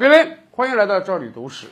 [0.00, 1.66] 各位，欢迎来到这里读史。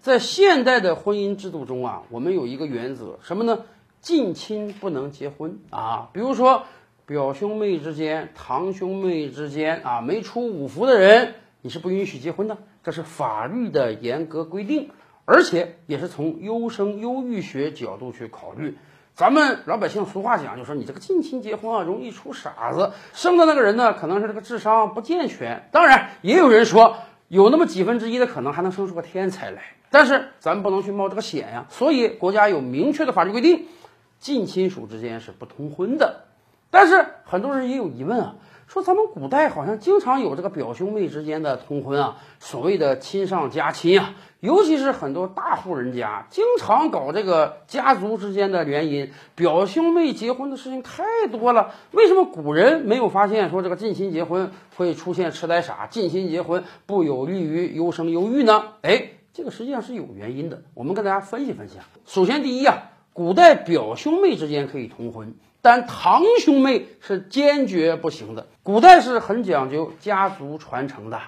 [0.00, 3.66] 在现代的婚姻制度中啊，我们有一个原则，什么呢？
[4.00, 6.08] 近亲不能结婚啊。
[6.14, 6.62] 比如说，
[7.04, 14.88] 表兄妹之间、堂兄妹之间啊，没出五服的人，你是不允许结婚的，这是法律的严格规定，
[15.26, 18.78] 而且也是从优生优育学角度去考虑。
[19.12, 25.68] 咱们老百姓俗话讲，就说你这个近亲结婚啊，容易出傻子，生的那个人呢，可能是这个智商不健全。
[25.70, 26.96] 当然，也有人说。
[27.28, 31.66] 有那么几分之一的可能还能生出个天才来，但是咱不能去冒这个险呀。
[31.68, 33.66] 所以国家有明确的法律规定，
[34.18, 36.24] 近亲属之间是不通婚的。
[36.70, 38.34] 但是很多人也有疑问啊。
[38.68, 51.72] 说咱们古代好像经常有这个表兄妹之间的通婚啊，所谓的亲上加亲啊，尤其是很多大户人家经常搞这个家族之间的联姻，表兄妹结婚的事情太多了。
[51.92, 58.74] 为什么古人没有发现说这个近亲结婚会出现痴呆傻，近亲结婚不有利于优生优育呢？
[58.82, 60.60] 哎，这个实际上是有原因的。
[60.74, 61.88] 我们跟大家分析分析啊。
[62.04, 65.34] 首先，第一啊，古代表兄妹之间可以通婚。
[65.70, 68.46] 但堂兄妹是坚决不行的。
[68.62, 71.20] 古代是很讲究家族传承的，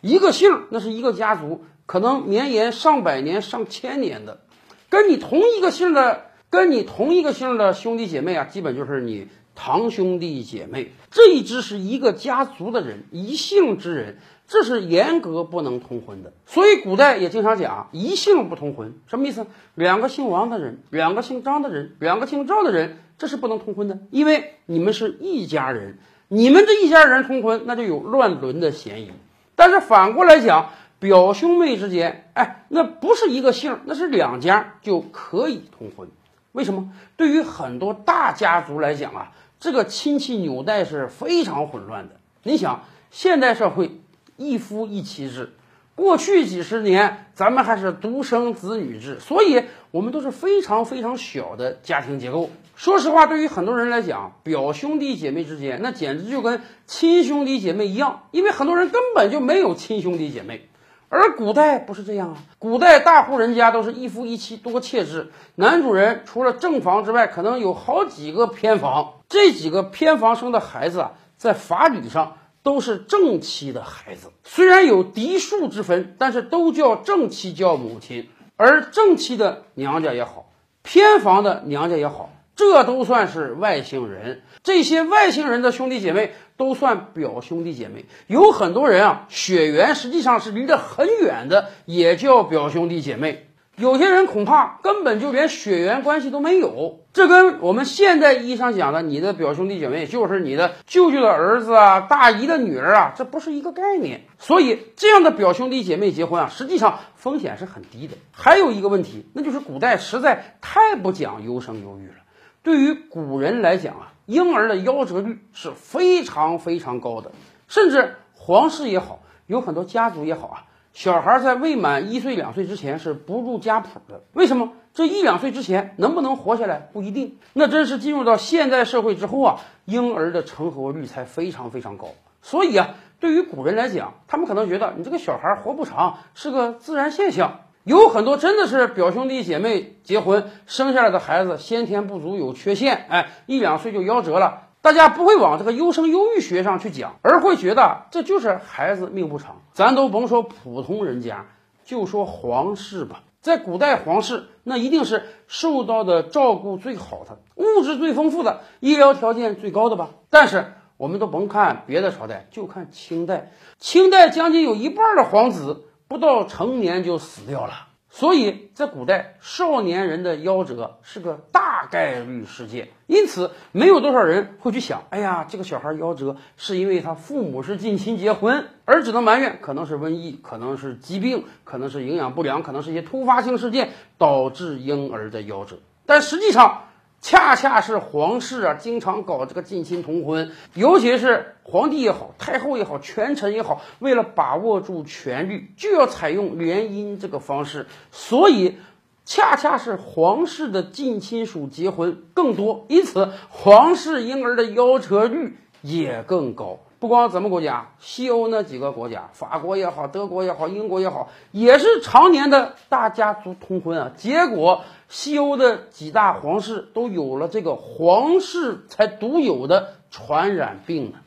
[0.00, 4.42] 一个姓那是一个家族，可能绵延上百年、上千年的。
[4.88, 10.92] 跟你同一个姓的，跟你同一个姓的兄弟姐妹啊，基本就是你堂兄弟姐妹。
[11.10, 14.18] 这一支是一个家族的人，一姓之人。
[14.46, 19.46] 这是严格不能通婚的，所以古代也经常讲一姓不通婚，什么意思？
[19.74, 29.12] 两个姓王的人，两个姓张的人，两个姓赵的人，这是不能通婚的，因为你们是一家人，你们这一家人通婚，那就有乱伦的嫌疑。
[29.54, 36.08] 但是反过来讲，表兄妹之间，哎，那不是一个姓，那是两家就可以通婚。
[36.50, 36.90] 为什么？
[37.16, 42.16] 对于很多大家族来讲啊，这个亲戚纽带是非常混乱的。
[42.42, 44.00] 你想，现代社会。
[44.38, 45.52] 一夫一妻制，
[45.94, 52.50] 过去几十年咱们还是独生子女制，所以我们都是非常非常小的家庭结构。
[52.74, 60.68] 说实话，对于很多人来讲，表兄弟姐妹之间那简直就跟亲兄弟姐妹一样，因为很多人根本就没有亲兄弟姐妹。
[61.10, 72.38] 而古代不是这样啊，古代大户人家都是一夫一妻多妾制，男主人除了正房之外，可能有好几个偏房，这几个偏房生的孩子啊，在法理上。
[72.62, 78.28] 都是正妻的孩子，虽然有嫡庶之分，但是都叫正妻叫母亲。
[78.56, 80.52] 而正妻的娘家也好，
[80.82, 84.42] 偏房的娘家也好，这都算是外姓人。
[84.62, 88.04] 这些外姓人的兄弟姐妹都算表兄弟姐妹。
[88.28, 93.48] 有很多人啊，血缘实际上是离得很远的，也叫表兄弟姐妹。
[93.76, 104.24] 有些人恐怕根本就连血缘关系都没有，这跟我们现代意义上讲的你的表兄弟姐妹就是你的舅舅的儿子啊、大姨的女儿啊，这不是一个概念。
[104.38, 108.16] 所以，这样的表兄弟姐妹结婚啊，实际上风险是很低的。
[108.30, 112.16] 还有一个问题，那就是古代实在太不讲优生优育了。
[112.62, 117.32] 对于古人来讲啊，婴儿的夭折率是非常非常高的，
[117.68, 120.64] 甚至皇室也好，有很多家族也好啊。
[120.92, 124.72] 小孩在未满一岁两岁之前是不入家谱的，为什么？
[124.92, 127.38] 这一两岁之前能不能活下来不一定。
[127.54, 132.08] 那真是进入到现代社会之后啊，婴儿的成活率才非常非常高。
[132.42, 137.60] 所以啊，对于古人来讲，他们可能觉得你这个小孩活不长是个自然现象。
[137.84, 144.68] 有很多真的是表兄弟姐妹结婚生下来的孩子先天不足有缺陷，哎，一两岁就夭折了。
[144.82, 149.62] 大家不会往这个优生优育学上去讲，而会觉得这就是孩子命不长。
[149.72, 151.46] 咱都甭说普通人家，
[151.84, 160.10] 就说皇室吧，在古代皇室那一定是受到的照顾最好的，物质最丰富的，医疗条件最高的吧。
[160.30, 167.86] 但是我们都甭看别的朝代，就看清代，清代将近有一半的皇子不到成年就死掉了。
[168.14, 183.88] 所以在古代，少年人的夭折是个大概率事件，因此没有多少人会去想，哎呀，这个小孩夭折是因为他父母是近亲结婚，而只能埋怨可能是瘟疫，可能是疾病，可能是营养不良，可能是一些突发性事件
[184.18, 185.78] 导致婴儿的夭折。
[186.04, 186.82] 但实际上，
[187.22, 198.78] 恰恰是皇室啊，经常搞这个近亲通婚，尤其是皇帝也好，太后也好，权臣也好，为了把握住权力，就要采用联姻这个方式，所以
[199.24, 206.80] 恰恰是皇室的近亲属结婚更多，因此皇室婴儿的夭折率也更高。
[207.02, 214.12] 不光咱们国家，西欧那几个国家，法国也好，德国也好，英国也好，也是常年的大家族通婚啊。
[214.16, 221.18] 结果西欧的几大皇室都有了这个皇室才独有的传染病呢。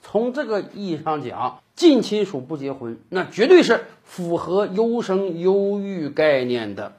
[0.00, 6.94] 从这个意义上讲，近亲属不结婚，那绝对是符合优生优育概念的。